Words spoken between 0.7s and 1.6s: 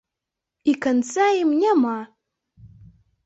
І канца ім